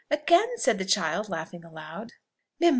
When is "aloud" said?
1.63-2.13